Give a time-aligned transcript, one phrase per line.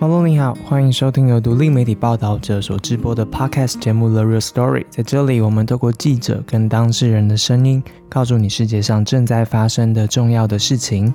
[0.00, 4.80] 朋友你好，欢迎收听由独立媒体报道者所直播的 Podcast 节目《The Real Story》。
[4.88, 11.12] 在这里，我们透过记者跟当事人的声音，告诉你世界上正在发生的重要的事情。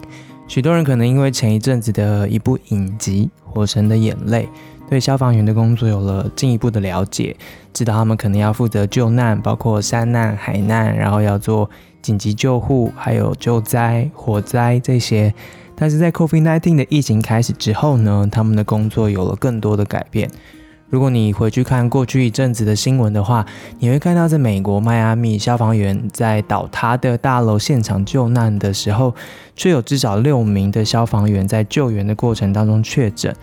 [0.48, 4.48] 许多人可能因为前一阵子的一部影集《火神的眼泪》，
[4.88, 7.36] 对消防员的工作有了进一步的了解，
[7.73, 11.67] 知道他们可能要负责救难，包括山难、海难，然后要做
[12.04, 15.33] 紧急救护，还有救灾、火灾这些。
[15.75, 20.29] 但是在 COVID-19 的疫情开始之后呢，他们的工作有了更多的改变。
[20.89, 23.46] 如果你回去看过去一阵子的新闻的话，
[23.80, 29.14] 你会看到在美国迈阿密消防员在倒塌的大楼现场救难的时候，
[29.56, 33.36] 却有至少六名的消防员在救援的过程当中确诊。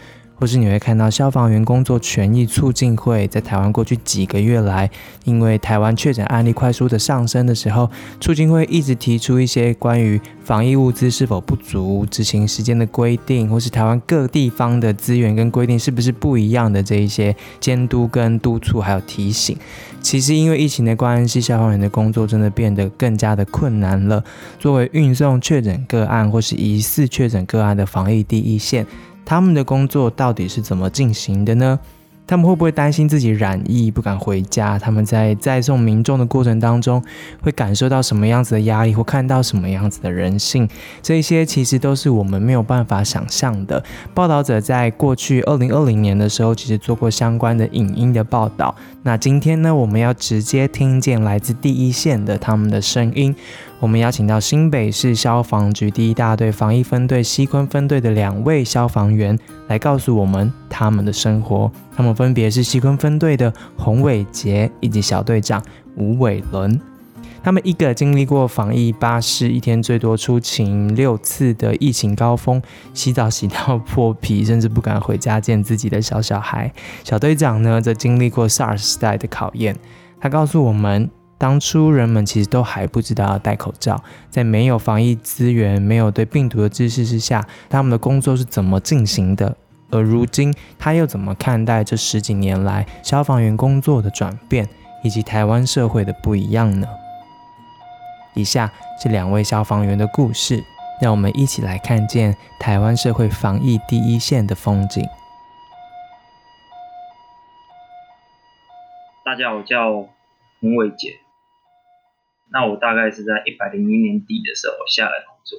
[0.43, 4.91] 或是你会看到消防员工作权益促进会在台湾过去几个月来，
[5.23, 7.89] 因为台湾确诊案例快速的上升的时候，
[8.21, 19.57] 促进会一直提出一些关于防疫物资是否不足、执行时间的规定，或是台湾各地方的资源跟规定是不是不一样的这一些监督跟督促，还有提醒。
[20.01, 24.25] 其实因为疫情的关系，消防员的工作真的变得更加的困难了。
[24.59, 28.85] 作为运送确诊个案或是疑似确诊个案的防疫第一线。
[29.25, 31.79] 他们的工作到底是怎么进行的呢？
[32.25, 34.79] 他们会不会担心自己染疫不敢回家？
[34.79, 37.03] 他们在载送民众的过程当中，
[37.43, 40.67] 会感受到什么样子的压力，或看到什么样子的人性？
[41.03, 43.83] 这些其实都是我们没有办法想象的。
[44.15, 48.75] 报道者在过去二零二零年的时候，其实做过相关的影音的报道。
[49.03, 53.35] 那今天呢，我们要直接听见来自第一线的他们的声音。
[53.83, 61.69] 我们邀请到新北市消防局第一大队防疫分队西昆分队的两位消防员，来告诉我们他们的生活。
[61.97, 65.61] 他们分别是西昆分队的洪伟杰以及小队长
[65.97, 66.81] 吴伟伦。
[67.43, 72.63] 他们一个经历过防疫巴士一天最多出勤六次的疫情高峰，
[72.95, 76.73] 洗澡洗到破皮，甚至不敢回家见自己的小小孩。
[77.03, 79.77] 小队长呢，则经历过 SARS 时代的考验。
[80.21, 81.11] 他告诉我们。
[81.43, 89.57] 当初人们其实都还不知道要戴口罩，在没有防疫资源、没有对病毒的知识之下，他们的工作是怎么进行的？
[89.91, 94.69] 而如今，他又怎么看待这十几年来消防员工作的转变，
[95.03, 96.87] 以及台湾社会的不一样呢？
[98.35, 98.71] 以下
[99.03, 100.63] 是两位消防员的故事，
[101.01, 105.05] 让我们一起来看见台湾社会防疫第一线的风景。
[109.25, 110.07] 大家好，我叫
[110.61, 111.19] 洪伟杰。
[112.53, 115.59] 那我大概是在一百零一年底的时候下来工作，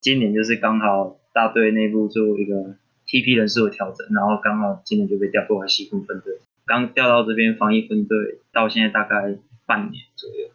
[0.00, 2.76] 今年就是刚好大队内部做一个
[3.06, 10.50] TP 人数的调整，然后刚好今年就被调过来西部分队，刚调到这边防疫分队，到现在大概半年左右。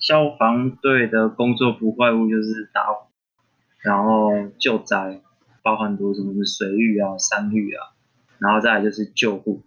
[0.00, 3.06] 消防队的工作不外乎就是打火，
[3.82, 5.20] 然后救灾，
[5.62, 7.94] 包含多什么水域啊、山域啊，
[8.38, 9.62] 然后再来就是救护，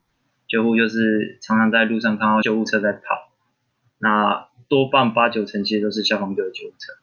[0.47, 3.28] 救护就是常常在路上看到救护车在跑。
[4.01, 6.93] 那多半八九成其实都是消防队的救护车，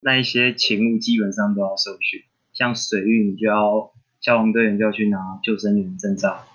[0.00, 2.22] 那一些勤务基本上都要受训，
[2.54, 6.46] 像水域你就要消防队员就要去拿救生员证照，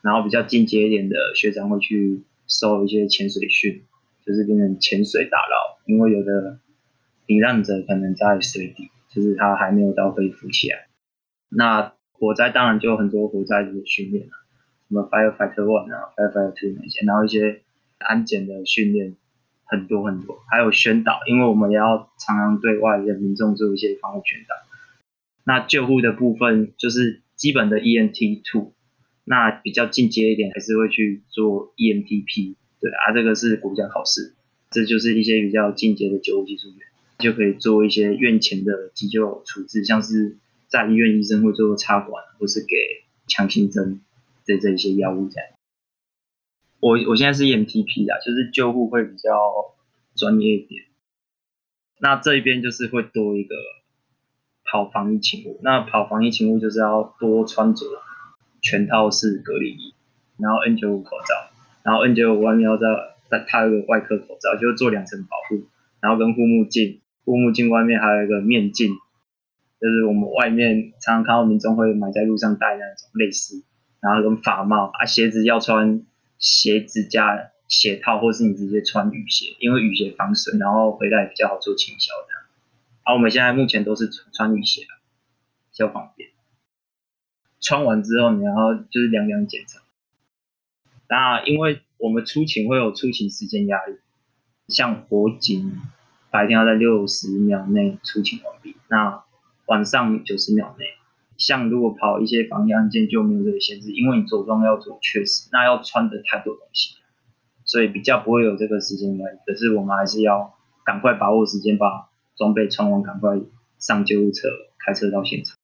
[0.00, 3.82] 然后比较进阶一点的学长会去受一些潜水训，
[4.24, 6.60] 就是变成潜水打捞，因为有的
[7.26, 10.86] 罹难者可能在水底，就是他还没有到可以浮起来。
[11.50, 14.32] 那火灾当然就有很多火灾的训练了，
[14.88, 17.62] 什么 firefighter one 啊，firefighter two 那些，然后一些。
[18.02, 19.16] 安检的训练
[19.64, 24.54] 很多很多，还有宣导，因为我们也要常常对外的民众做一些防护宣导。
[25.44, 28.72] 那救护的部分就是基本的 EMT two，
[29.24, 34.34] 那比较进阶一点还是会去做 EMTP，对啊，这个是国家考试，
[34.70, 36.78] 这就是一些比较进阶的救护技术员，
[37.18, 40.36] 就可以做一些院前的急救处置，像是
[40.68, 42.76] 在医院医生会做插管，或是给
[43.26, 44.00] 强心针
[44.44, 45.48] 这这一些药物这样。
[46.82, 49.30] 我我现在是 EMTP 的，就是救护会比较
[50.16, 50.82] 专业一点。
[52.00, 53.54] 那这一边就是会多一个
[54.64, 57.86] 跑防疫勤务，那跑防疫勤务就是要多穿着
[58.60, 59.94] 全套式隔离衣，
[60.38, 62.88] 然后 N95 口罩，然后 N95 外面要再
[63.30, 65.68] 再套一个外科口罩，就是做两层保护，
[66.00, 68.90] 然后跟护目镜，护目镜外面还有一个面镜，
[69.80, 73.62] 就是我们外面常常看到民众会买在路上戴那种类似，
[74.00, 76.04] 然后跟法帽啊，鞋子要穿。
[76.42, 82.26] 鞋子加鞋套，或是你直接穿雨鞋，因为雨鞋防水，然后回来比较好做清消的。
[83.04, 86.30] 啊，我们现在目前都是穿雨鞋，比较方便。
[87.60, 89.80] 穿完之后，你要就是量量检查。
[91.08, 93.98] 那因为我们出勤会有出勤时间压力，
[94.66, 95.80] 像火警
[96.30, 99.22] 白天要在六十秒内出勤完毕，那
[99.66, 100.86] 晚上九十秒内。
[101.42, 106.94] 像如果跑一些防疫案件就没有这个限制，因为你着装要做确实，那要穿的太多东西，
[107.64, 109.38] 所以比较不会有这个时间压力。
[109.44, 110.54] 可是我们还是要
[110.84, 113.40] 赶快把握时间，把装备穿完，赶快
[113.78, 114.48] 上救护车，
[114.78, 115.56] 开车到现场。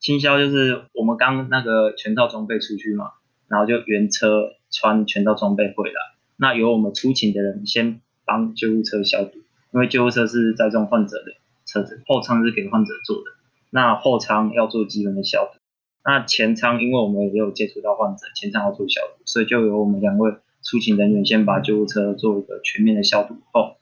[0.00, 3.12] 清销就是我们刚那个全套装备出去嘛，
[3.48, 5.94] 然后就原车穿全套装备回来，
[6.36, 9.38] 那由我们出勤的人先帮救护车消毒，
[9.72, 11.32] 因为救护车是载重患者的
[11.64, 13.30] 车子，后舱是给患者坐的，
[13.74, 15.58] 那后舱要做基本的消毒，
[16.04, 20.30] 那前舱因为我们也有接触到患者，前舱要做消毒，所以就由我们两位
[20.62, 23.78] 出勤人员先把救护车做一个全面的消毒后，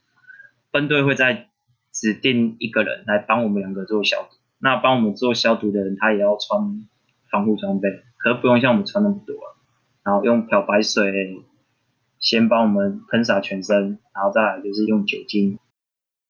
[0.72, 1.48] 分队会在
[1.92, 4.36] 指定一个人来帮我们两个做消毒。
[4.58, 6.88] 那帮我们做消毒的人，他也要穿
[7.30, 9.36] 防护装备，可不用像我们穿那么多。
[10.02, 11.44] 然后用漂白水
[12.18, 15.58] 先帮我们喷洒全身，然后再来就是用酒精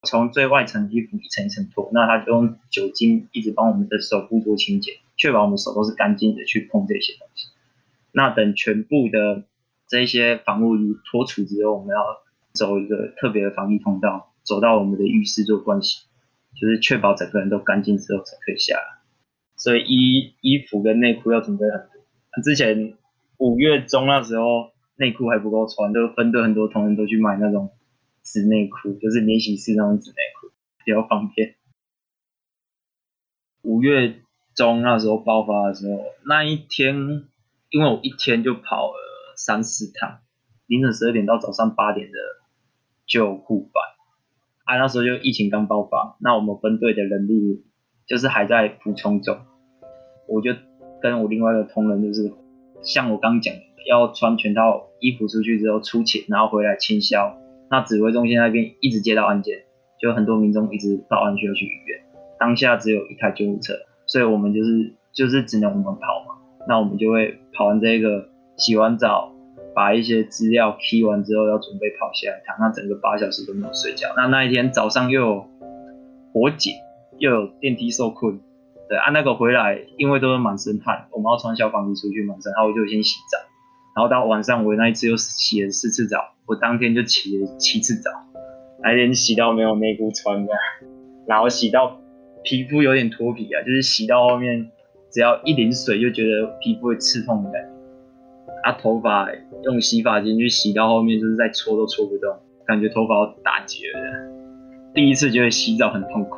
[0.03, 1.91] 从最外层衣服一层一层脱。
[1.93, 7.49] 那他就用酒精一直帮我们的手部做清洁，确保我们手都是干净的去碰这些东西。
[8.13, 9.45] 那等全部的
[9.89, 12.03] 这些防护衣脱除之后，我们要
[12.53, 16.07] 走一个特别的防疫通道，走到我们的浴室做盥洗。
[16.55, 18.83] 就是确保整个人都干净之后才可以下来，
[19.57, 22.43] 所以衣衣服跟内裤要准备很多。
[22.45, 22.93] 之前
[23.39, 27.71] 五月中那时候内裤还不够穿，就分队很多同仁都去买那种
[28.23, 30.53] 纸内裤，就是免洗式那种纸内裤，
[30.85, 31.57] 比较方便。
[33.63, 34.21] 五月
[34.55, 37.29] 中那时候爆发的时候，那一天
[37.71, 38.95] 因为我一天就跑了
[39.37, 40.21] 三四趟，
[40.67, 42.19] 凌晨十二点到早上八点的
[43.07, 43.83] 救护班。
[44.65, 47.65] 啊，那时候就疫情刚爆发，那我们分队的人力
[48.07, 49.41] 就是还在补充中。
[50.29, 50.55] 我就
[51.01, 52.33] 跟我另外一个同仁，就是
[52.83, 53.55] 像我刚讲，
[53.89, 57.37] 要穿全套衣服出去之后出勤，然后回来清消。
[57.73, 59.65] 那指挥中心那边一直接到案件，
[59.99, 62.01] 就很多民众一直报案需要去医院。
[62.39, 63.73] 当下只有一台救护车，
[64.07, 66.37] 所以我们就是就是只能我们跑嘛。
[66.69, 69.33] 那我们就会跑完这个，洗完澡。
[69.75, 74.13] 把一些资料 key 完之后，要准备跑下来，那整个八小时都没有睡觉。
[74.15, 75.47] 那那一天早上又有
[76.35, 76.75] 火警，
[77.17, 78.39] 又有电梯受困，
[78.87, 83.39] 对啊，那个回来，因为都是满身汗，我们要穿消防衣出去满身，然后我就先洗澡，
[83.97, 88.11] 然后到晚上我那一次又洗了四次澡，我当天就洗了七次澡，
[88.83, 90.53] 那天洗到没有内裤穿的，
[91.27, 91.99] 然后洗到
[92.45, 94.71] 皮肤有点脱皮啊，就是洗到后面
[95.11, 97.69] 只要一淋水就觉得皮肤会刺痛的感觉。
[98.65, 99.31] 啊，头发
[99.65, 104.93] 用洗发精去洗到后面，就是再搓都搓不动，感觉头发要打结了。
[104.93, 106.37] 第一次觉得洗澡很痛苦。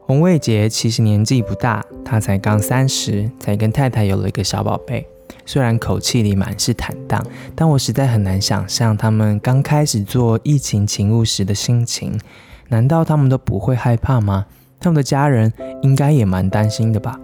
[0.00, 5.06] 洪伟杰其实年纪不大，他才刚三十，才跟太太有了一个小宝贝。
[5.46, 12.20] 虽然口气里满是坦荡，但我实在很难想象他们刚开始做疫情勤务时的心情。
[12.68, 14.46] 难道他们都不会害怕吗？
[14.80, 15.52] 他们的家人
[15.82, 17.18] 应该也蛮担心的吧？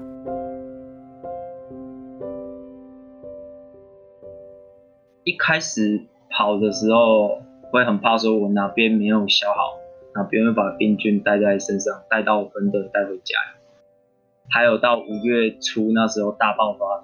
[5.25, 7.43] 一开始跑的时候
[7.73, 9.79] 会很怕，说我哪边没有消好，
[10.15, 13.35] 哪边会把病菌带在身上，带到我分队带回家。
[14.49, 17.03] 还有到五月初那时候大爆发，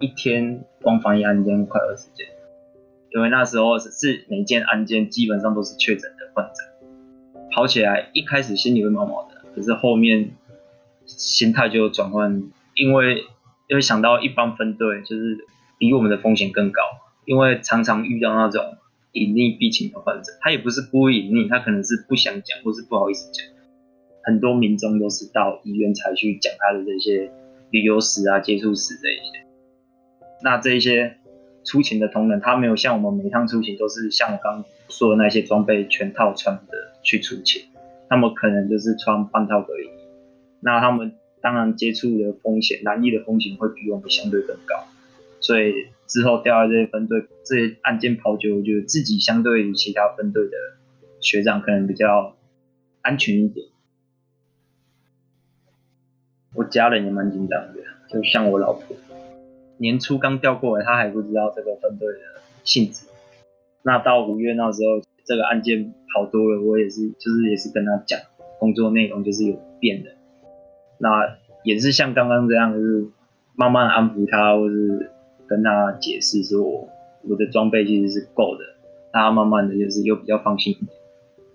[0.00, 2.26] 一天光防疫案件快二十件，
[3.14, 6.62] 因为那时候是每件案件基本上都是确诊的患者，
[7.52, 10.30] 跑起来一开始心里会毛毛的，可是后面
[11.04, 12.42] 心态就转换，
[12.74, 13.24] 因为
[13.68, 15.46] 因为想到一般分队就是
[15.78, 16.80] 比我们的风险更高。
[17.26, 18.78] 因为常常遇到那种
[19.12, 23.44] 隐匿病情的患者，他也不是故意隐匿，他可能是不想讲或是不好意思讲。
[24.24, 27.30] 很多民众都是到医院才去讲他的这些
[27.70, 29.49] 旅游史啊、接触史这一些。
[30.42, 31.16] 那这一些
[31.64, 37.62] 出勤的同仁，他没有像我们每趟出勤都是像我刚说的那些装备全套穿的去出勤，
[38.08, 39.90] 他们可能就是穿半套隔离衣。
[40.60, 44.84] 那他们当然接触的风险、难易的风险会比我们相对更高，
[45.40, 45.86] 所以。
[46.10, 50.50] 之后调到这些分队，这些案件跑久，我觉得自己相对于其他分队的
[51.20, 52.36] 学长可能比较
[53.00, 53.68] 安全一点。
[56.52, 57.74] 我家人也蛮紧张的，
[58.08, 58.96] 就像我老婆，
[59.80, 62.18] 年初刚调过来，他还不知道这个分队的
[62.62, 63.08] 性质。
[63.82, 68.20] 那到五月那时候，这个案件跑多了，我也是，就是也是跟他讲，
[68.58, 70.10] 工作内容就是有变的。
[70.98, 73.08] 那也是像刚刚这样，就是
[73.56, 75.10] 慢慢安抚他，或是。
[75.50, 76.62] 跟他解释说，
[77.28, 78.62] 我的装备其实是够的，
[79.12, 80.88] 大家慢慢的就是又比较放心一点。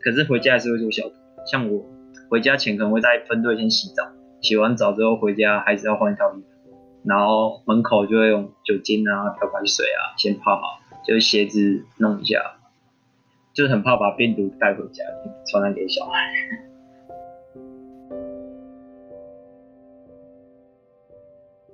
[0.01, 1.03] 可是回家还是会做小，
[1.49, 1.81] 像我
[2.29, 6.47] 回家前可能会在分队先洗澡，洗完澡之后回家还是要换一套衣服，
[7.07, 12.39] 然后门口就会用酒精啊、漂白水啊先泡好，就是鞋子弄一下，
[13.53, 15.03] 就是很怕把病毒带回家，
[15.51, 16.19] 传染给小孩。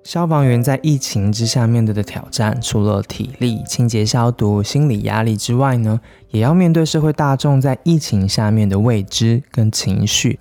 [0.04, 10.40] 消防员在疫情之下面对的挑战，除了体力、清洁消毒、心理压力之外呢，也要面对社会大众在疫情下面的未知跟情绪。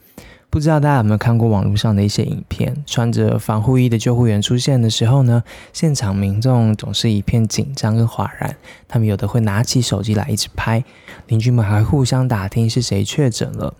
[0.50, 2.76] 不知道大家有没有看过网络上的一些影片？
[2.84, 5.42] 穿着防护衣的救护员出现的时候呢，
[5.72, 8.56] 现场民众总是一片紧张跟哗然。
[8.88, 10.84] 他们有的会拿起手机来一直拍，
[11.28, 13.72] 邻居们还互相打听是谁确诊了。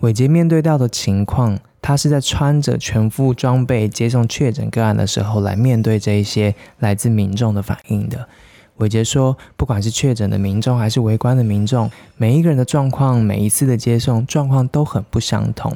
[0.00, 1.58] 伟杰面对到的情况。
[1.82, 8.28] 他是在穿着全副装备接送确诊个案的时候，来面对这一些来自民众的反应的。
[8.76, 15.74] 伟杰说，不管是确诊的民众还是围观的民众，每一个人的状况，每一次的接送状况都很不相同，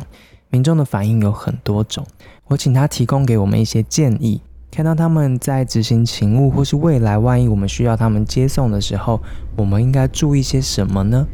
[0.55, 2.07] 民众的反应有很多种。
[2.47, 9.21] 我请他提供给我们一些建议，看到他们在执行勤务，或是未来万一我们需要他们接送的时候，
[9.57, 11.27] 我们应该注意些什么呢？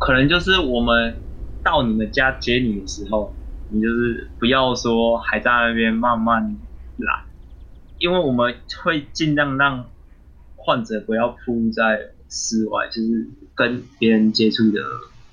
[0.00, 1.14] 可能就是我们
[1.62, 3.32] 到你们家接你的时候，
[3.68, 6.56] 你就是不要说还在那边慢慢
[6.96, 7.22] 来，
[8.00, 9.84] 因为我们会尽量让
[10.56, 14.80] 患者不要铺在室外，就是跟别人接触的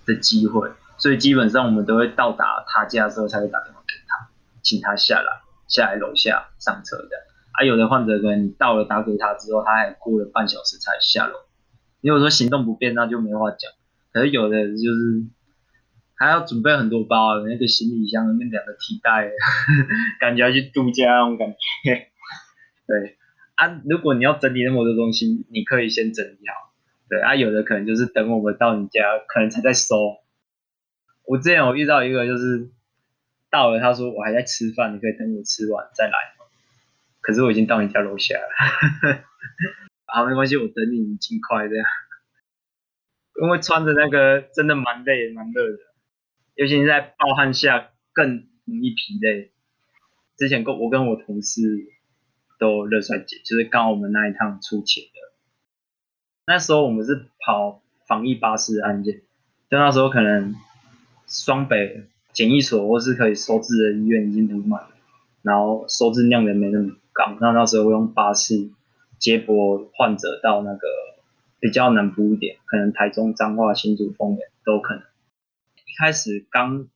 [0.05, 4.29] 的机会，所以基本上我们都会到达他家之后才会打电话给他，
[4.63, 7.09] 请他下来，下来楼下上车的。
[7.51, 11.33] 啊，有的患者可能你到了打给他之后，他还过了半小时才下楼，
[12.01, 13.71] 如果说行动不便，那就没话讲。
[14.11, 15.25] 可是有的就是
[16.15, 19.29] 还要准备很多包，那个行李箱里面两个提袋，
[20.19, 22.07] 感觉要去度假那种感觉。
[22.87, 23.17] 对
[23.55, 26.72] 啊，如果你要整理那么多东西，你可以先整理好。
[27.13, 29.95] 对啊，有的可能就是等我们到你家，可能才在收。
[31.27, 32.71] 我之前有遇到一个，就是
[33.51, 36.13] 到了，他说我还在吃饭，你可以等我吃完再来。
[37.21, 39.23] 可是我已经到你家楼下了。
[40.07, 41.85] 好，没关系，我等你尽快这样。
[43.41, 45.77] 因为穿着那个真的蛮累蛮热的，
[46.55, 49.53] 尤其是在暴汗下更容易疲累。
[50.35, 51.61] 之前跟我跟我同事
[52.57, 55.32] 都热衰竭，就是刚好我们那一趟出勤的。
[56.45, 59.21] 那时候我们是跑防疫巴士案件，
[59.69, 60.55] 就那时候可能
[61.27, 64.83] 双北检疫所或是可以收治的医院已经很满，
[65.41, 68.69] 然后收治量也没那么高，那那时候用巴士
[69.19, 70.87] 接驳患者到那个。
[71.59, 75.01] 比较南部一点，可能台中彰化新竹丰原都可能。
[75.01, 76.89] 一开始刚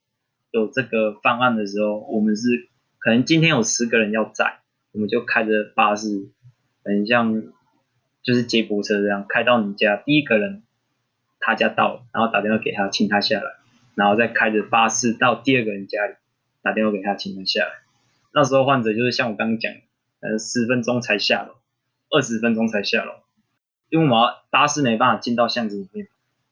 [0.52, 2.68] 有这个方案的时候，我们是
[3.00, 4.60] 可能今天有十个人要载，
[4.92, 6.28] 我们就开着巴士，
[6.84, 7.44] 很像
[8.28, 10.64] 就是接驳车这样开到你家，第一个人
[11.40, 13.52] 他家到了，然后打电话给他请他下来，
[13.96, 16.16] 然后再开着巴士到第二个人家里
[16.62, 17.70] 打电话给他请他下来。
[18.34, 19.72] 那时候患者就是像我刚刚讲，
[20.20, 21.54] 呃，十分钟才下楼，
[22.10, 23.14] 二十分钟才下楼。
[23.88, 26.10] 因为我们巴士没办法进到巷子里面，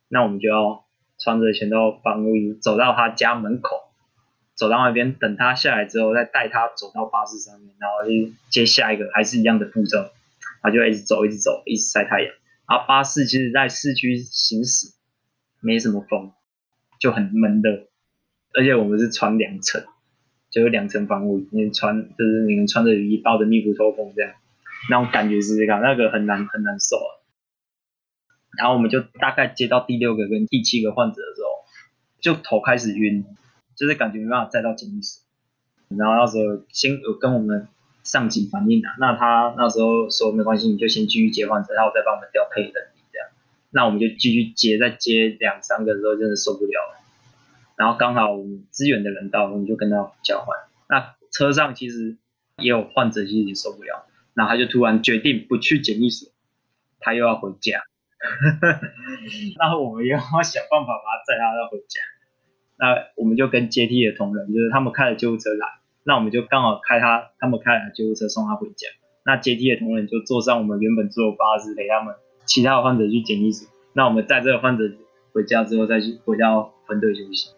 [0.08, 0.86] 那我们就要
[1.20, 3.90] 穿着全套防护衣走到他家门口，
[4.56, 10.10] 走到那边等他下来之后，再带他走到巴士上面，然后就接下一个还是一样的步骤，
[10.66, 12.34] 他就一直走，一直走，一直晒太阳。
[12.68, 14.88] 然后巴士其实在市区行驶，
[15.62, 16.32] 没什么风，
[17.00, 17.88] 就很闷热，
[18.56, 19.84] 而且我们是穿两层，
[20.50, 24.34] 就有两层防护衣，你穿就是你们穿着雨衣包着密不透风这样，
[24.90, 27.22] 那种感觉是这样，那个很难很难受啊。
[28.58, 31.50] 然后我们就大概接到第六个跟第七个患者的时候，
[32.20, 33.26] 就头开始晕，
[33.76, 35.24] 就是感觉没办法再到检疫所。
[35.90, 37.68] 然后那时候先有跟我们
[38.06, 43.28] 上级反映的，那他那时候说没关系，你就先继续接患者，然后再帮我们调配人力这样。
[43.72, 47.02] 那我们就继续接，再接两三个之后真的受不了了。
[47.76, 50.56] 然后刚好我们支援的人到，我们就跟他交换。
[50.88, 52.16] 那车上其实
[52.58, 56.30] 也有患者，其实也受不了，然后他就突然决定不去检疫所，
[57.00, 57.82] 他又要回家。
[59.58, 62.02] 那我们又要想办法把他载他到回家。
[62.78, 65.68] 那我们就跟接替的同仁，就是他们开了救护车来，
[66.06, 68.88] 那我们就刚好开他，他们开来救护车送他回家。
[69.26, 72.14] 那接替的同仁就坐上我们原本坐的巴士陪他们
[72.46, 73.68] 其他的患者去检疫所。
[73.94, 74.84] 那我们载这个患者
[75.34, 77.50] 回家之后，再去回到分队休息。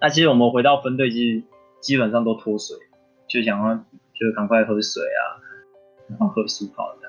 [0.00, 1.44] 那其实我们回到分队，其实
[1.80, 2.76] 基本上都脱水，
[3.28, 5.38] 就想要就是赶快喝水啊，
[6.08, 7.00] 然后喝舒跑的。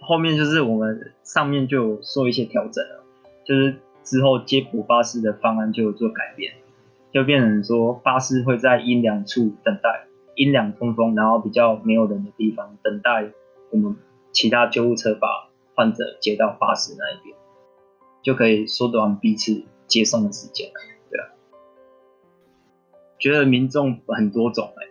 [0.00, 3.02] 后面就是我们上面就有做一些调整了，
[3.44, 6.54] 就是之后接驳巴士的方案就有做改变，
[7.18, 10.06] 就变成说巴士会在阴凉处等待，
[10.36, 13.28] 阴凉通风，然后比较没有人的地方等待
[13.72, 13.96] 我们
[14.30, 15.26] 其他救护车把
[15.74, 17.36] 患者接到巴士那一边，
[18.22, 20.70] 就可以缩短彼此接送的时间，
[21.10, 21.26] 对啊。
[23.18, 24.86] 觉得民众很多种哎，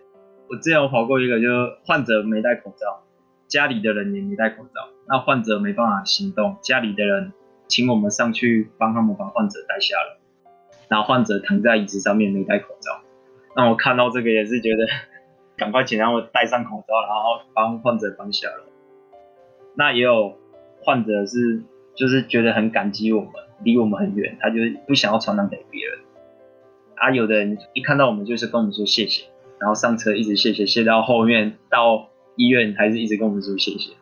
[0.50, 3.04] 我之前有跑过一个，就是患者没戴口罩。
[3.46, 7.32] 家里的人也没戴口罩，那患者没办法行动，家里的人
[7.68, 10.17] 请我们上去帮他们把患者带下来，
[10.88, 13.02] 然后患者躺在椅子上面没戴口罩，
[13.54, 14.86] 那我看到这个也是觉得，
[15.56, 18.54] 赶快请让我戴上口罩，然后帮患者绑下来。
[19.74, 20.36] 那也有
[20.82, 21.62] 患者是
[21.94, 25.98] 就是觉得很感激我们，离我们很远，他就不想要传染给别人。
[26.96, 29.26] 啊，有的人一看到我们就是跟我们说谢谢，
[29.60, 33.92] 然后上车一直谢谢，谢到后面到医院还是一直跟我们说谢谢。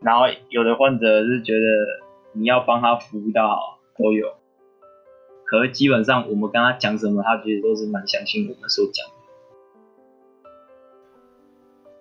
[0.00, 1.58] 然后有的患者是觉得
[2.32, 4.34] 你要帮他服务到都有，
[5.50, 9.12] 可是基本上我们跟他讲什么，他其实都是蛮相信我们所讲的。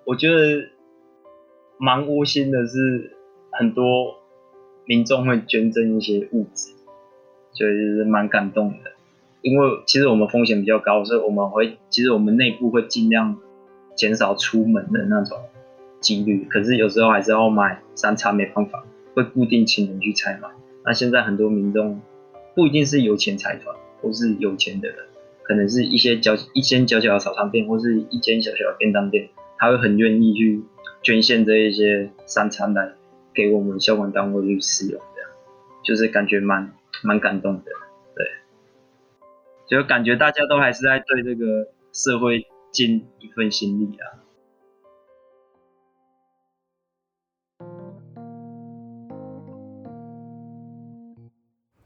[0.06, 0.70] 我觉得
[1.78, 3.16] 蛮窝心的是，
[3.52, 4.16] 很多
[4.86, 6.74] 民众会捐赠一些物资，
[7.54, 8.92] 所以是蛮感动的。
[9.42, 13.38] 因为其实我们风险比较高，所以我们会其实我们内部会尽量
[13.96, 15.38] 减少出门的那种
[16.02, 16.46] 几率。
[16.50, 20.50] 可是有时候还是要买三餐，没办法，会固定请人去采买。
[20.84, 22.02] 那现在很多民众
[22.58, 24.98] 不一定是有钱财团，或是有钱的人，
[25.44, 30.64] 可能是一些小一间小小的早餐店，或是一间小小的便当店，他会很愿意去
[31.04, 32.94] 捐献这一些三餐来
[33.32, 35.30] 给我们消防单位去使用，这样
[35.84, 36.74] 就是感觉蛮
[37.04, 37.72] 蛮感动的，
[38.16, 38.26] 对，
[39.68, 44.26] 就感觉大家都还是在对这个社会尽一份心力啊。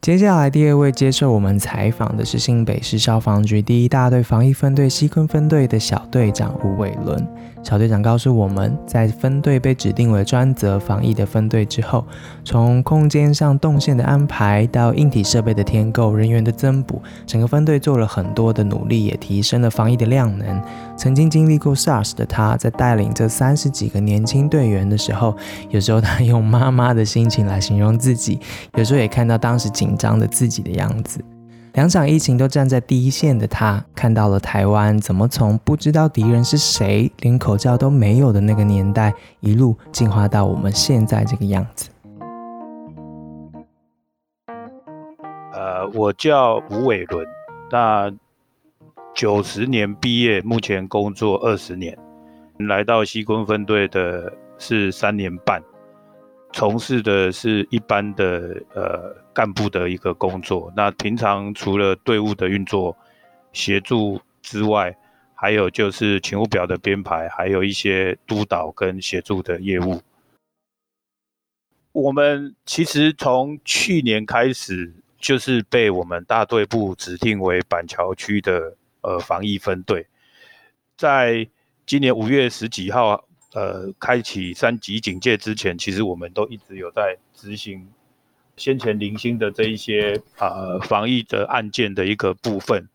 [0.01, 7.23] 接下来第二位接受我们采访的是新北市消防局第一大队防疫分队西昆分队的小队长吴伟伦。
[7.61, 12.03] 小队长告诉我们，在分队被指定为专责防疫的分队之后，
[12.43, 20.63] 从空间上动线的安排到硬体设备的添购、人员的增补，整个分队做了很多的努力，也提升了防疫的量能。
[20.97, 25.37] 曾经经历过 SARS 的他，在带领这三十几个年轻队员的时候，
[25.69, 28.39] 有时候他用妈妈的心情来形容自己，
[28.73, 31.21] 有时候也看到当时紧张的自己的样子。
[31.73, 41.89] 两场疫情都站在第一线的他，看到了台湾怎么从不知道敌人是谁，连口罩都没有的那个年代，一路进化到我们现在这个样子。
[45.53, 47.25] 呃，我叫吴伟伦，
[47.69, 48.11] 那
[49.13, 51.97] 九十年毕业，目前工作二十年，
[52.59, 55.61] 来到西昆分队的是三年半。
[56.53, 62.95] 从事的是一般的呃干部的一个工作，那平常除了队伍的运作
[63.53, 64.95] 协助之外，
[65.33, 70.01] 还有就是勤务表的编排，还有一些督导跟协助的业务。
[71.93, 80.05] 我们其实从去年开始，就是被我们大队部指定为板桥区的呃防疫分队，
[80.97, 81.47] 在
[81.85, 83.25] 今年五月十几号。
[83.53, 87.85] 呃，开启三级警戒之前，其实我们都一直有在执行
[88.55, 92.87] 先前零星的这一些啊防疫的案件的一个部分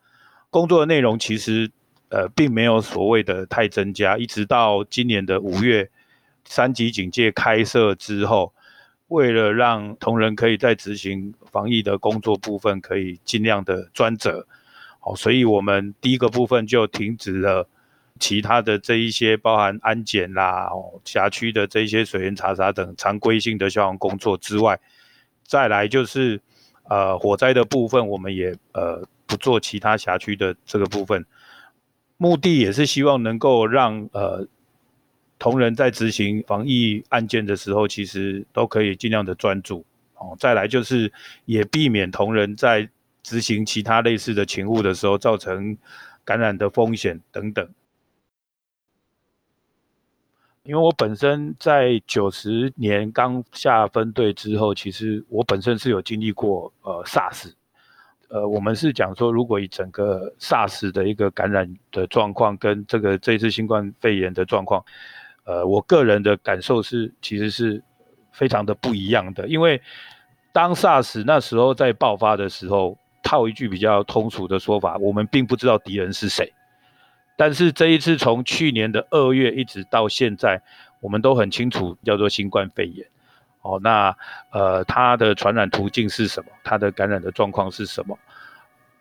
[0.49, 1.71] 工作的内容，其实
[2.09, 5.91] 呃并没有所谓的太增加，一直到今年的五月
[6.47, 8.55] 三级警戒开设之后，
[9.09, 14.47] 为了让同仁可以在执行防疫的工作部分可以尽量的专责，
[15.01, 17.69] 好，所以我们第一个部分就停止了。
[18.19, 24.79] 其他的这一些包含安检啦、哦辖区的这一些水源查查等常规性的消防工作之外，
[25.45, 26.41] 再来就是
[26.85, 31.25] 呃火灾的部分，我们也呃不做其他辖区的这个部分，
[32.17, 34.47] 目的也是希望能够让呃
[35.39, 40.37] 同仁在执行防疫案件的时候，其实都可以尽量的专注哦。
[40.39, 41.13] 再来就是
[41.45, 42.89] 也避免同仁在
[43.23, 45.77] 执行其他类似的勤务的时候造成
[46.25, 47.69] 感染的风险等等。
[50.67, 57.53] 因为我本身在九十年刚下分队之后，其实我本身是有经历过呃 SARS，
[58.29, 64.85] 呃，我们是讲说，如果以整个 SARS 的一个感染的状况跟这个这次新冠肺炎的状况，
[65.45, 67.81] 呃，我个人的感受是其实是
[68.33, 69.47] 非常的不一样的。
[69.47, 69.81] 因为
[70.53, 76.53] 当 SARS 那时候在爆发的时候，套一句比较通俗的说法，我们并不知道敌人是谁。
[77.37, 80.63] 但是这一次从去年的二月一直到现在，
[81.01, 83.07] 我们都很清楚叫做新冠肺炎，
[83.61, 84.17] 哦，那
[84.51, 86.51] 呃它的传染途径是什么？
[86.65, 88.19] 它的感染的状况是什么？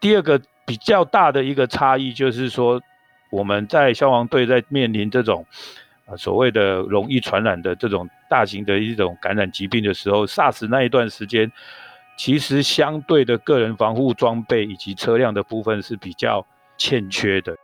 [0.02, 2.82] 第二个比较大的一个差异就是说，
[3.30, 5.46] 我们在消防队在面临这种
[6.06, 11.50] 啊所谓的容易传染的这种大型的一种感染疾病的时候，SARS 那一段时间，
[12.18, 16.46] 其实相对的个人防护装备以及车辆的部分是比较
[16.78, 17.56] 欠缺的。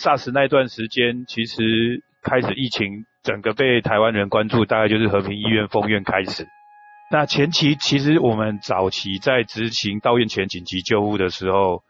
[0.00, 6.46] SARS 那段时间，其实开始疫情，整个被台湾人关注，大概就是和平医院封院开始。
[7.12, 11.82] 那前期其实我们早期在执行到院前紧急救护的时候，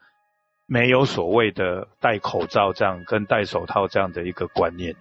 [0.66, 4.96] 没有所谓的戴口罩这样跟戴手套这样的一个观念。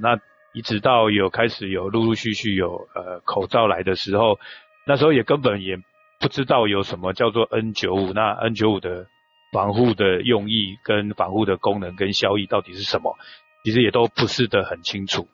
[0.00, 0.18] 那
[0.52, 4.38] 一直到有开始有陆陆续续有呃口罩来的时候，
[4.86, 5.78] 那时候也根本也
[6.20, 9.06] 不知道有什么叫做 N95，那 N95 的
[9.52, 13.16] 防护的用意跟防护的功能跟效益到底是什么，
[13.62, 15.28] 其实也都不是的很清楚。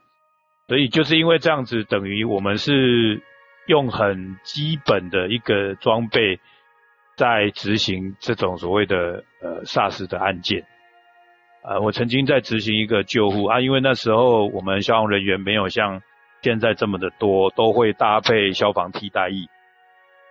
[0.66, 3.22] 所以就是因为这样子，等于我们是
[3.68, 6.40] 用很基本的一个装备
[7.16, 10.66] 在执行这种所谓的呃 SARS 的案件。
[11.62, 16.02] 呃，我曾经在执行一个救护啊，因为那时候我们消防人员没有像
[16.42, 19.48] 现在这么的多，都会搭配消防替代役。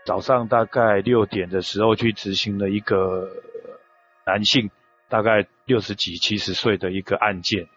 [0.06, 3.28] 早上大概六点的时候去执行了一个
[4.28, 4.70] 男性，
[5.10, 7.68] 大概六十几、七十岁的一个案件。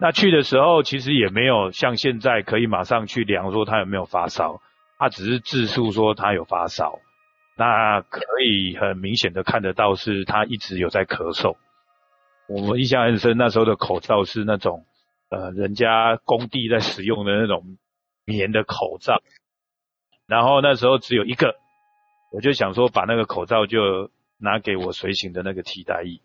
[0.00, 4.60] 那去的时候其实也没有像现在可以马上去量说他有没有发烧，
[4.98, 6.98] 他只是自述说他有发烧，
[7.56, 11.56] 那可以很明显的看得到是他一直有在咳嗽。
[12.48, 14.86] 我们印象很深，那时候的口罩是那种，
[15.30, 17.76] 呃，人家工地在使用的那种
[18.24, 19.22] 棉的口罩。
[20.26, 21.56] 然后那时候只有一个，
[22.32, 26.20] 我就想说把那个口罩就拿给我随行的那个替代役，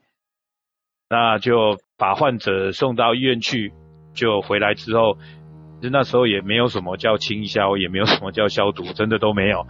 [1.10, 3.74] 那就把患者送到医院去，
[4.14, 5.18] 就回来之后，
[5.80, 9.66] 其实那时候也没有什么叫清消，也没有什么叫消毒，真的都没有。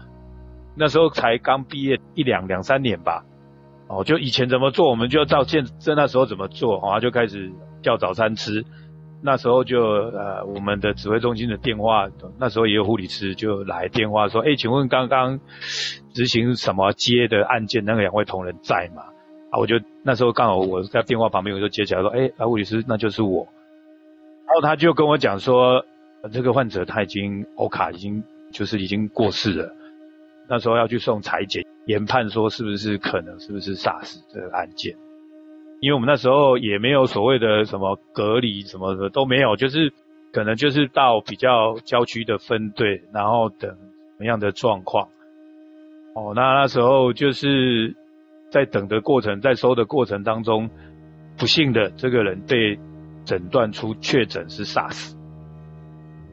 [0.75, 3.25] 那时候才刚毕业一两两三年吧。
[3.87, 7.51] 哦，就以前怎么做，我们就照现在那时候怎么做，然哦，就开始
[7.83, 8.63] 叫早餐吃。
[9.23, 15.39] 那时候就呃，我们的指挥中心的电话，那时候也有护理师就来电话说，哎，请问刚刚
[16.13, 19.03] 执行什么接的案件那个两位同仁在吗？
[19.51, 23.47] 啊，我就那时候刚好我在电话旁边，我就接起来说，哎，啊，护理师那就是我。
[24.47, 25.85] 然后他就跟我讲说，
[26.31, 29.75] 这个患者他已经欧卡已经就是已经过世了，
[30.49, 31.63] 那时候要去送裁剪。
[31.85, 34.95] 研判说是不是可能是不是 SARS 这个案件？
[35.81, 39.91] 因为我们那时候也没有所谓的什么隔离什么的都没有，就是
[40.31, 45.09] 可能就是到比较郊区的分队，然后等什么样的状况。
[46.13, 47.95] 哦，那那时候就是
[48.51, 50.69] 在等的过程，在收的过程当中，
[51.35, 52.77] 不幸的这个人被
[53.25, 55.15] 诊断出确诊是 SARS。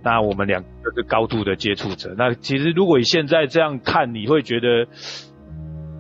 [0.05, 2.15] 那我们两个是高度的接触者。
[2.19, 4.87] 那其实如果你现在这样看，你会觉得。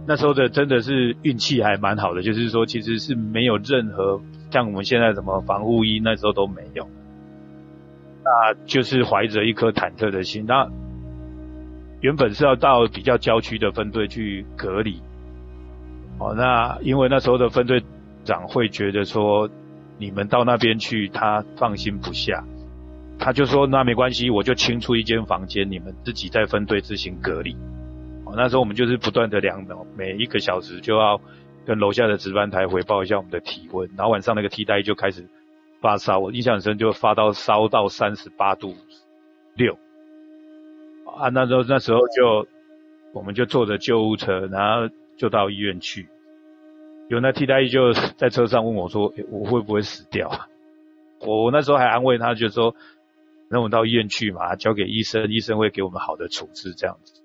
[0.08, 6.88] 那时候的真的是运气还蛮好的，就是说其实是没有任何像我们现在什么防护衣，那时候都没有。
[8.24, 10.66] 那就是怀着一颗忐忑的心，那
[12.00, 15.02] 原本是要到比较郊区的分队去隔离。
[16.18, 17.82] 哦，那因为那时候的分队
[18.24, 19.50] 长会觉得说，
[19.98, 22.42] 你们到那边去，他放心不下，
[23.18, 27.54] 他就说那没关系，我就清出一间房间，你们自己在分队自行隔离。
[28.36, 29.64] 那时候我们就是不断的量，
[29.96, 31.20] 每一个小时就要
[31.66, 35.26] 跟楼下的值班台回报一下我们的体温，然后晚上那个替代就开始
[35.80, 38.74] 发烧，我印象很深，就发到烧到三十八度
[39.54, 39.78] 六。
[41.16, 42.46] 啊，那时候那时候就
[43.12, 46.08] 我们就坐着救护车，然后就到医院去。
[47.08, 50.30] 有那替代役就在车上问我说：“我会不会死掉？”
[51.24, 52.76] 我我那时候还安慰他，就说
[53.48, 57.17] ：“那我们到医院去嘛，交给医生，医生会给我们好的处置这样子。”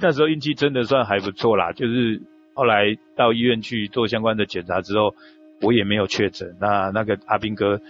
[0.00, 2.22] 那时候运气真的算还不错啦，就是
[2.54, 5.12] 后来到医院去做相关的检查之后，
[5.60, 6.56] 我也没有确诊。
[6.60, 7.80] 那那个阿兵哥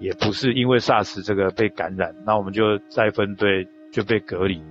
[0.00, 4.62] 也不是因为 SARS 这个被感染，那我们就再分队就被隔离。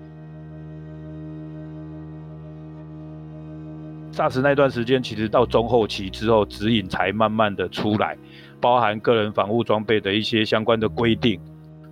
[4.14, 8.18] SARS 那段时间其实到中后期之后，指引才慢慢的出来，
[8.60, 11.40] 包含个人防护装备的一些相关的规定。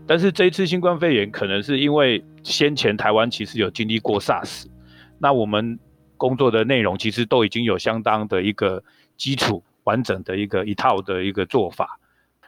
[0.08, 4.65] 但是这一次新冠肺炎可能是因为先前台湾其实有经历过 SARS。
[5.19, 5.77] 那我们
[6.17, 8.84] 工作的内容其实都已经有相当的一个
[9.17, 11.99] 基础、完整的一个一套的一个做法，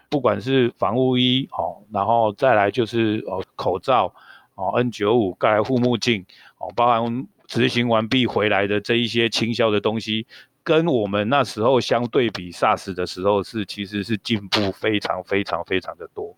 [0.10, 4.14] 不管是防护衣哦，然后再来就是哦口罩
[4.56, 6.26] 哦 N95 盖护目镜
[6.58, 10.26] 哦，包含执行完毕回来的这一些清消的东西，
[10.64, 16.38] 跟我们那时候相对比 SARS 的时候是其实是进步非常非常非常的多。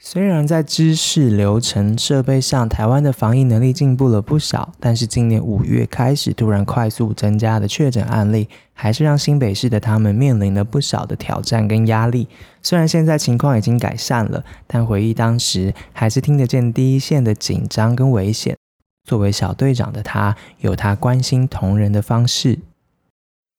[0.00, 12.28] 虽然在知识、流程、设备上，台湾的防疫能力进步了不少，但是今年五月开始突然快速增加的确诊案例，还是让新北市的他们面临了不少的挑战跟压力。
[12.62, 18.56] 虽然现在情况已经改善了，但回忆当时，还是听得见第一线的紧张跟危险。
[19.04, 22.60] 作为小队长的他，有他关心同仁的方式。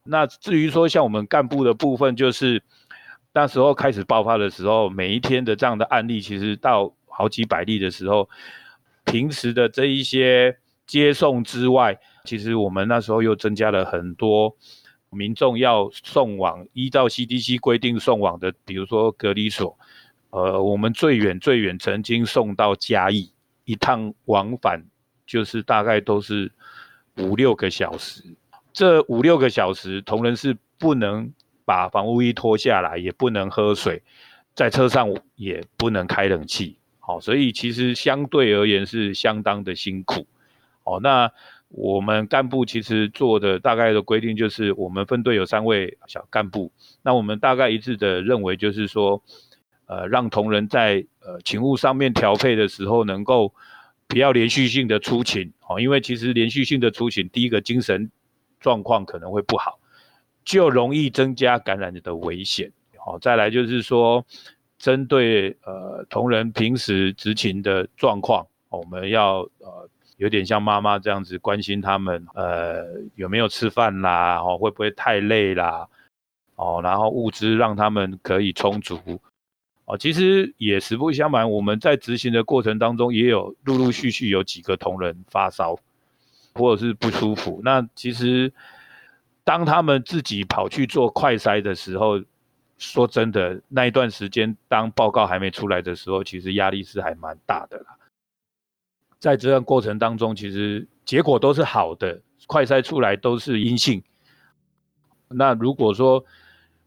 [0.05, 2.63] 那至于说像我们干部的部分，就是。
[3.33, 8.29] 那时候开始爆发的时候，每一天的这样的案例，其实到好几百例的时候，
[9.05, 14.55] 平时的这一些接送之外，其实我们那时候又增加了很多
[15.11, 19.77] 民众要送往依照 CDC 规定送往的，比如说隔离所，
[20.31, 23.31] 呃，我们最远最远曾经送到嘉义，
[23.65, 24.83] 一趟往返
[25.27, 26.51] 就是大概都是
[27.17, 28.23] 五六个小时。
[28.73, 31.31] 这五六个小时，同仁是不能
[31.69, 34.01] 把防护衣脱下来，也不能喝水，
[34.55, 36.77] 在车上也不能开冷气。
[36.99, 40.25] 好，所以其实相对而言是相当的辛苦。
[40.83, 41.31] 哦，那。
[41.71, 46.71] 我们干部其实做的大概的规定就是，我们分队有三位小干部，
[47.03, 49.21] 那我们大概一致的认为就是说，
[49.85, 53.53] 呃，让同仁在呃勤务上面调配的时候，能够
[54.07, 58.09] 不要连续性的出勤哦，因为其实连续性的出勤，第一个精神
[58.59, 59.78] 状况可能会不好，
[60.49, 62.71] 就容易增加感染的危险。
[62.97, 64.25] 好，再来就是说，
[64.79, 69.87] 针对呃同仁平时执勤的状况，我们要呃。
[70.17, 72.83] 有点像妈妈这样子关心他们，呃，
[73.15, 74.37] 有没有吃饭啦？
[74.41, 75.87] 哦，会不会太累啦？
[76.55, 78.99] 哦，然后物资让他们可以充足。
[79.85, 85.79] 哦，其实也实不相瞒，我们在执行的过程当中，也有陆陆续续有几个同仁发烧，
[86.53, 87.61] 或者是不舒服。
[87.63, 88.51] 那其实
[89.43, 92.21] 当他们自己跑去做快筛的时候，
[92.77, 97.97] 说真的，那一段时间当报告还没出来的时候，其实压力是还蛮大的啦。
[99.19, 104.01] 在这段过程当中，其实结果都是好的，快筛出来都是阴性。
[105.27, 106.23] 那如果说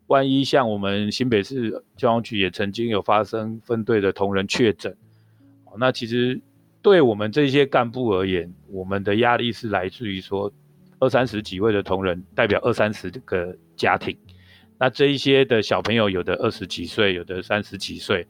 [0.06, 4.96] 万一像我们新北市交通局也曾经有发生分队的同仁确诊，
[5.76, 6.40] 那其实
[6.80, 10.50] 对我们这些干部而言，我们的压力是来自于说
[11.02, 14.16] 二三十几位的同仁代表二三十个家庭，
[14.78, 18.24] 那这一些的小朋友有的二十几岁，有的三十几岁，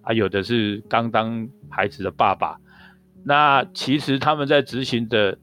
[0.00, 2.56] 啊，有的是刚当孩子的爸爸。
[3.22, 5.36] 那其实他们在执行的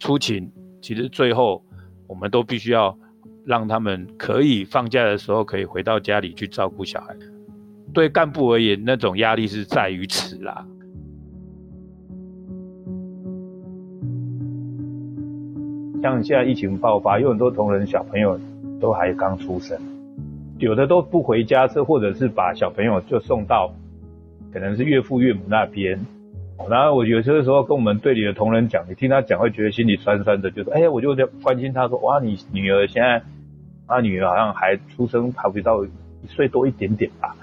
[0.00, 0.50] 出勤，
[0.82, 1.64] 其实最后
[2.08, 2.98] 我们都必须要
[3.46, 7.16] 让他们可以放假的时候可以回到家里去照顾小孩。
[7.94, 10.66] 对干部而言，那种压力是在于此啦。
[16.02, 18.38] 像现在疫情爆发，有很多同仁小朋友
[18.80, 19.78] 都还刚出生，
[20.58, 23.72] 有的都不回家，是或者是把小朋友就送到
[24.52, 25.98] 可能是岳父岳母那边。
[26.68, 33.22] 然后我有些时候跟我们队里的同仁讲，你听他讲会觉得心里酸酸的，就说：“哎呀，我就在关心他说，哇，你女儿现在，
[33.86, 35.88] 他女儿好像还出生还不到一
[36.26, 37.36] 岁多一点点吧，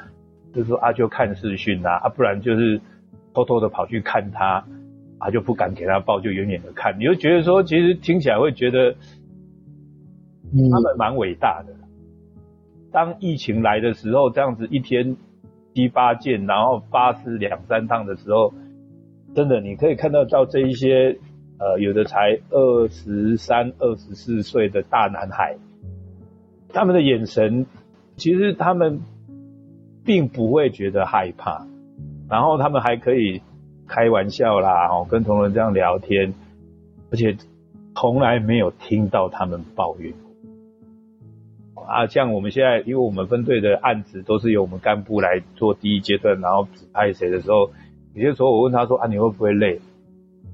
[0.53, 2.81] 就是说啊，就看视讯啊，啊，不然就是
[3.33, 4.65] 偷偷的跑去看他，
[5.19, 6.97] 啊，就不敢给他抱，就远远的看。
[6.99, 8.93] 你就觉得说，其实听起来会觉得
[10.51, 11.73] 他们蛮伟大的。
[12.91, 15.17] 当疫情来的时候，这样子一天
[15.73, 18.53] 七八件，然后巴士两三趟的时候。
[19.33, 21.17] 真的，你可以看得到这一些，
[21.59, 25.57] 呃，有的才二十三、二十四岁的大男孩，
[26.69, 27.65] 他们的眼神，
[28.15, 29.01] 其实他们
[30.05, 31.67] 并不会觉得害怕，
[32.29, 33.41] 然后他们还可以
[33.87, 36.33] 开玩笑啦，哦，跟同仁这样聊天，
[37.11, 37.35] 而且
[37.95, 40.13] 从来没有听到他们抱怨。
[41.87, 47.71] 啊，像我们现在，因为我们分队的案子都是由我们干部来做第一阶段，然后指派谁的时候。
[48.15, 49.81] 有些时候我问他说啊你会不会累？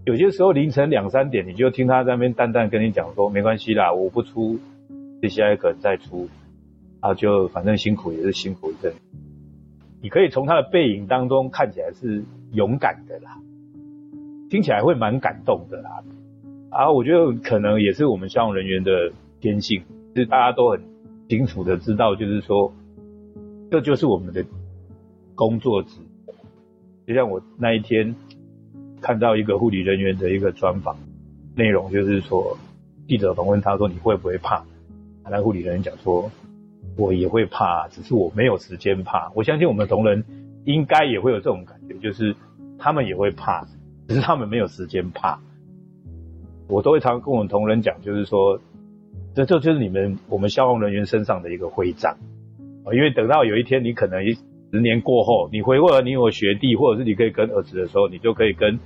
[0.04, 4.60] 有些时候凌晨两三点你就听他在那边淡淡跟你讲说没关系啦，我不出，
[5.22, 6.28] 接下来可能再出，
[7.02, 8.92] 啊就反正辛苦也是辛苦一阵。
[10.02, 13.38] 你可以从他的背影当中看起来是勇敢的啦，
[14.50, 16.04] 听起来会蛮感动的啦。
[16.70, 19.84] 啊，我觉得可能也是我们消防人员的天性，
[20.16, 20.82] 是大家都很
[21.28, 22.74] 清楚的知道，就是说
[23.70, 24.46] 这就是我们的
[25.36, 25.98] 工作职。
[27.08, 28.16] 就像我那一天
[29.02, 30.96] 看到一个护理人员的一个专访，
[31.56, 32.58] 内容就是说，
[33.08, 34.64] 记者访问他说你会不会怕？
[35.30, 36.32] 那护理人员讲说，
[36.96, 39.32] 我也会怕，只是我没有时间怕。
[39.36, 40.24] 我相信我们同仁
[40.66, 42.36] 应该也会有这种感觉，就是
[42.78, 43.66] 他们也会怕，
[44.08, 45.40] 只是他们没有时间怕。
[46.68, 48.60] 我都会常跟我们同仁讲，就是说，
[49.36, 52.18] 这这就是你们我们消防人员身上的一个徽章
[52.86, 54.22] 啊，因为等到有一天你可能。
[54.74, 58.80] 十年过后，你回过来，你有学弟，或者是你可以跟儿子的时候，你就可以跟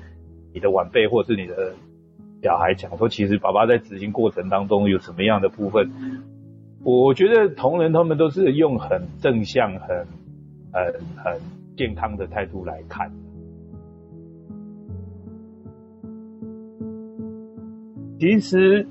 [0.52, 1.76] 你的晚辈或者是你的
[2.42, 5.92] 小孩讲说，其实爸爸在执行过程当中有什么样的部分。
[6.84, 10.08] 我觉得同仁他们都是用很正向、很、
[10.74, 11.40] 很、很
[11.76, 13.12] 健康的态度来看。
[18.20, 18.88] 其实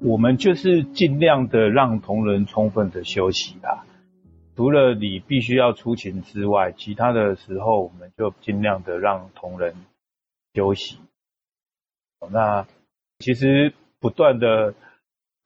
[0.00, 3.84] 我们就是尽量的让同仁充分的休息啦。
[4.54, 9.74] 除了你必须要出勤之外，其他的时候我们就尽量的让同仁
[10.52, 10.98] 休息。
[12.30, 12.66] 那
[13.20, 14.74] 其实不断的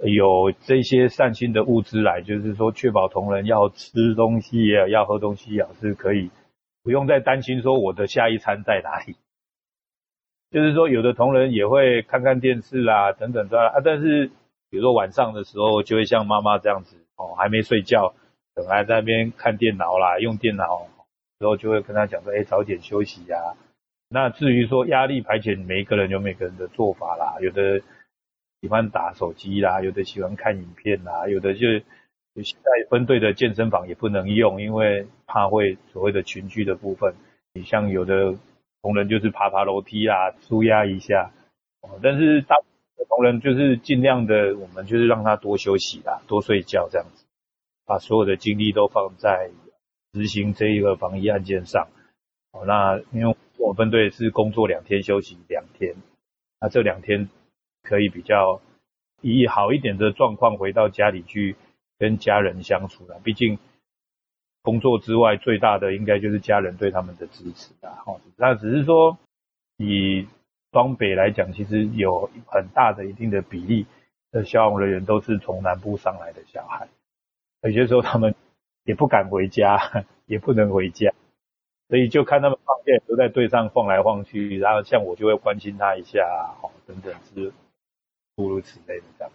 [0.04, 6.30] 有这些善心的物资来，就是说确保同仁要吃东西也要喝东西也是可以，
[6.82, 9.14] 不用再担心说我的下一餐在哪里。
[10.50, 14.26] 就是说有的同仁也会看看电视啦等等的啊，但是
[14.70, 18.12] 比如说晚上的时候就会像妈妈这样子哦，还没睡觉，
[18.56, 20.88] 等还在那边看电脑啦，用电脑，
[21.38, 23.54] 之后就会跟他讲说，哎，早点休息呀。
[24.10, 27.80] 那至于说压力排遣，每一个人有每个人的做法啦，有的。
[28.62, 31.66] 喜欢打手机啦，有的喜欢看影片啦，有的就
[32.44, 37.16] 现在分队的健身房也不能用，因为怕会所谓的群聚的部分。
[37.54, 38.36] 你像有的
[38.80, 41.32] 同仁就是爬爬楼梯啦，舒压一下。
[42.00, 42.62] 但是大部
[42.96, 47.26] 分同仁就是尽量的，我们就是让他多休息啦，多睡觉这样子，
[47.84, 49.50] 把所有的精力都放在
[50.12, 51.88] 执行这一个防疫案件上。
[52.52, 55.96] 哦，那因为我分队是工作两天，休息两天，
[56.60, 57.28] 那这两天。
[57.82, 58.60] 可以比较
[59.20, 61.56] 以好一点的状况回到家里去
[61.98, 63.20] 跟家人相处了。
[63.22, 63.58] 毕竟
[64.62, 68.02] 工作之外最大的应该就是家人对他们的支持啦。
[68.06, 69.18] 哦，那只是说
[69.76, 70.26] 以
[70.72, 73.86] 双北来讲，其实有很大的一定的比例
[74.30, 76.88] 的消防人员都是从南部上来的小孩，
[77.62, 78.34] 有些时候他们
[78.84, 79.78] 也不敢回家，
[80.26, 81.12] 也不能回家，
[81.88, 84.58] 所以就看他们放假都在队上晃来晃去。
[84.58, 86.20] 然后像我就会关心他一下，
[86.62, 87.52] 哦，等等是。
[88.36, 89.32] 诸如此类的这样。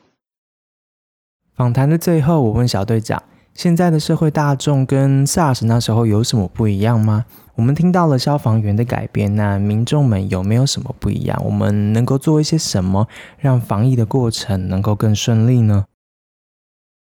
[1.53, 7.25] 访谈的最后，我问小队长：现在的社会大众跟 SARS 那时候有什么不一样吗？
[7.55, 11.41] 我们听到了消防员的改变，那民众们有没有什么不一样？
[11.43, 13.07] 我们能够做一些什么，
[13.39, 15.87] 让防疫的过程能够更顺利呢？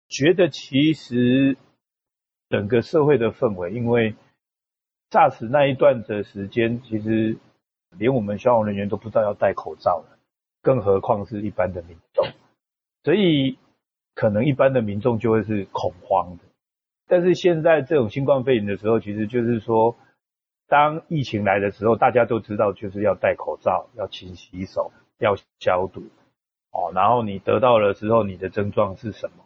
[0.08, 1.58] 觉得其实
[2.49, 4.13] 整个社会的氛围，因为
[5.10, 7.36] SARS 那一段的时间，其实
[7.97, 10.12] 连我们消防人员都不知道要戴口罩了。
[10.63, 12.26] 更何况是一般的民众，
[13.04, 13.60] 所以
[14.15, 16.43] 可能一般的民众就会是恐慌的。
[17.06, 19.97] 但是现在这种新冠肺炎的时候，其实就是说，
[20.69, 26.04] 当疫情来的时候，大家都知道就是要戴口罩、要勤洗手、要消毒。
[26.71, 29.43] 哦，然后你得到了之后，你的症状是什么？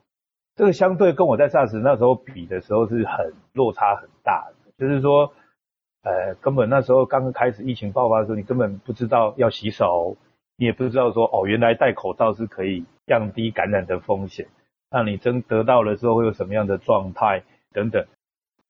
[0.56, 4.71] 这个相对跟我在 SARS 那时候比的时候是很落差很大的。
[4.77, 5.34] 就是说，
[6.03, 10.15] 呃，根本那时候刚刚开始疫情爆发的时候，你根本不知道要洗手。
[10.57, 14.47] 你也不知道说哦，原来戴口罩是可以降低感染的风险。
[14.89, 17.43] 那你真得到了之后会有什么样的状态
[17.73, 18.07] 等等？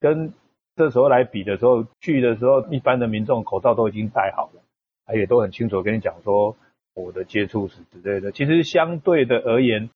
[0.01, 0.33] 跟
[0.75, 4.61] 这时候来比的时候，去的时候一般的民众口罩都已经戴好了，
[5.05, 6.57] 他也都很清楚跟你讲说
[6.93, 8.33] 我的接触史之类的。
[8.33, 9.89] 其实相对的而言，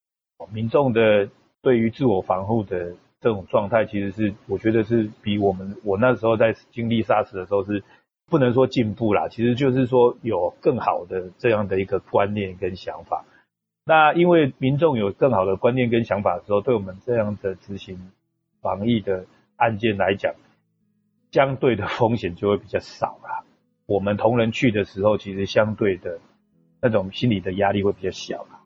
[0.53, 1.27] 民众的
[1.61, 7.83] 对于自我防护的这种状态，其实是我觉得是比我们我那时候在经历 SARS 的时候是。
[8.31, 13.25] 不能说进步啦，其实就是说有更好的这样的一个观念跟想法。
[13.85, 18.11] 那因为民众有更好的观念跟想法的时候，对我们这样的执行
[18.61, 19.25] 防疫的
[19.57, 20.33] 案件来讲，
[21.31, 23.43] 相对的风险就会比较少啦。
[23.85, 26.19] 我们同仁去的时候，其实相对的
[26.81, 28.61] 那种心理的压力会比较小啦。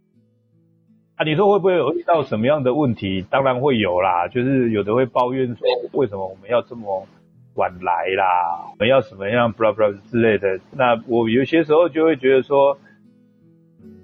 [1.15, 3.25] 啊，你说会不会有遇到什么样的问题？
[3.27, 7.07] 当然会有啦，就是有的会抱怨说，为什么我们要这么。
[7.55, 10.59] 晚来啦，我们要什么样，blah blah 之类的。
[10.71, 12.77] 那我有些时候就会觉得说，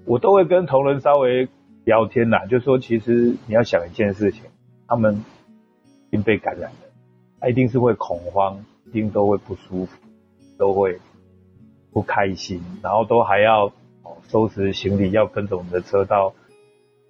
[0.06, 1.48] 我都会跟同仁稍微
[1.84, 4.44] 聊天啦，就说其实你要想一件事情，
[4.88, 5.22] 他们
[6.08, 6.78] 已经被感染了，
[7.40, 9.98] 他一定是会恐慌，一定都会不舒服，
[10.58, 10.98] 都会
[11.92, 13.70] 不开心，然后都还要
[14.28, 16.32] 收拾行李，要跟着我们的车到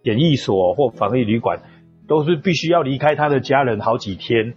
[0.03, 1.61] 检疫所或防疫旅馆，
[2.09, 4.55] 都是必须要离开他的家人好几天。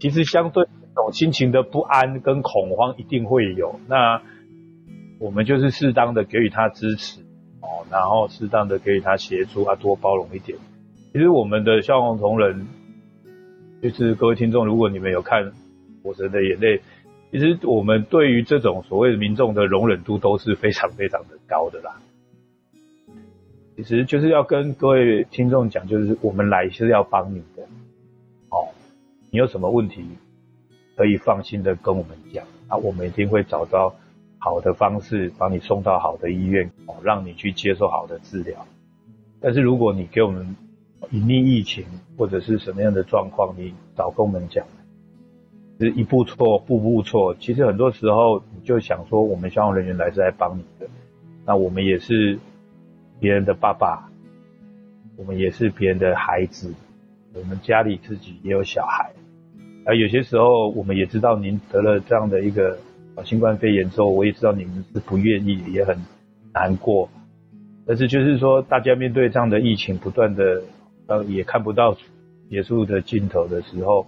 [0.00, 0.66] 其实相对。
[1.02, 4.20] 种心情的不安跟恐慌一定会有，那
[5.18, 7.20] 我们就是适当的给予他支持
[7.60, 10.58] 哦，然后适当的给予他协助，啊，多包容一点。
[11.12, 12.66] 其实我们的消防同仁，
[13.82, 15.44] 就是各位听众，如果你们有看
[16.02, 16.78] 《火神的眼泪》，
[17.32, 21.96] 其实我们对于这种所谓的民众的容忍度都是非常非常的高的啦。
[23.76, 27.62] 其实就是要跟各位听众讲，就是我们来是要帮你的，
[28.50, 28.68] 哦，
[29.30, 30.04] 你有什么问题？
[30.98, 33.94] 可以放心的跟我们讲啊，我们一定会找到
[34.36, 38.66] 好的方式，把你送到好的医院哦，让你去接受好的治疗。
[39.40, 40.56] 但是如果你给我们
[41.12, 41.86] 隐匿疫情
[42.16, 44.66] 或者是什么样的状况，你早跟我们讲，
[45.78, 47.36] 是一步错，步步错。
[47.36, 50.88] 其实很多时候你就想说，我们消防人员来是来帮你的，
[51.46, 52.40] 那我们也是
[53.20, 54.10] 别人的爸爸，
[55.16, 56.74] 我们也是别人的孩子，
[57.34, 59.12] 我们家里自己也有小孩。
[59.88, 62.78] 啊有些时候，我们也知道您得了这样的一个
[63.24, 65.96] 新冠肺炎之后，我也知道你们是不愿意，也很
[66.52, 67.08] 难过。
[67.86, 70.62] 但是就是说，大家面对这样的疫情不断的，
[71.06, 71.96] 呃，也看不到
[72.50, 74.06] 结束的尽头的时候，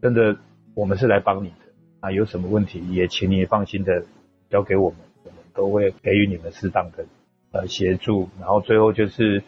[0.00, 0.38] 真的，
[0.74, 1.54] 我们是来帮你的
[2.00, 2.10] 啊！
[2.10, 4.06] 有什么问题，也请你放心的
[4.48, 7.04] 交给我们，我们都会给予你们适当的
[7.52, 8.30] 呃协助。
[8.40, 9.42] 然后最后就是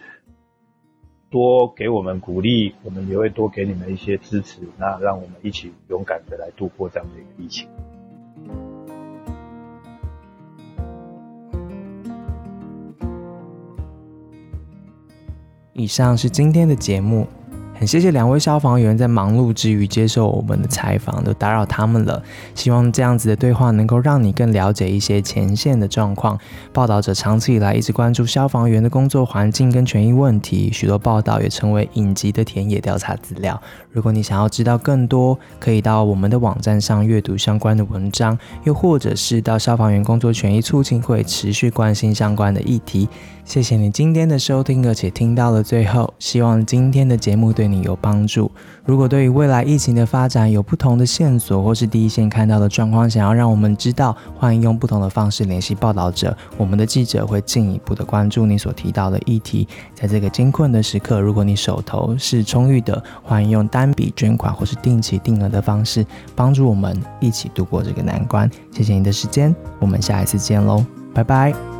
[1.30, 7.68] 多给我们鼓励，我们也会多给你们一些支持，那让我们一起勇敢的来度过这样的一个疫情。
[15.72, 17.26] 以上是今天的节目。
[17.78, 22.22] 很谢谢两位消防员在忙碌之余接受我们的采访，都打扰他们了。
[22.54, 26.38] 希望这样子的对话能够让你更了解一些前线的状况。
[26.72, 33.60] 报道者长期以来一直关注消防员的工作环境跟权益问题，许多报道也成为影集的田野调查资料。
[33.90, 43.06] 如果你想要知道更多，可以到我们的网站上阅读相关的文章，又或者是到消防员工作权益促进会持续关心相关的议题。
[43.44, 48.50] 谢谢你今天的收听，而且听到了最后，希望今天的节目对对你有帮助。
[48.84, 59.66] 如果对于未来疫情的发展有不同的线索，或是第一线看到的状况，想要让我们知道，欢迎用不同的方式联系报道者，我们的记者会进一步的关注你所提到的议题。
[59.94, 66.06] 在这个艰困的时刻，如果你手头是充裕的，欢迎用单笔捐款或是定期定额的方式，
[66.36, 68.48] 帮助我们一起度过这个难关。
[68.70, 71.75] 谢谢你的时间，我们下一次见喽，拜拜。